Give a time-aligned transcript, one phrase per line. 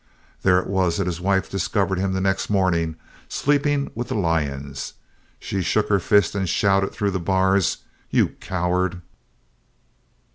[0.41, 2.95] There it was that his wife discovered him the next morning,
[3.29, 7.77] sleeping with the lions, and she shook her fist and shouted through the bars,
[8.09, 9.03] "you coward!"